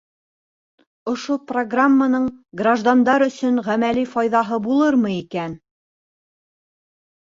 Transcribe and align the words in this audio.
Ошо 1.11 1.37
программаның 1.51 2.25
граждандар 2.63 3.29
өсөн 3.29 3.63
ғәмәли 3.71 4.09
файҙаһы 4.17 4.63
булырмы 4.69 5.17
икән? 5.23 5.59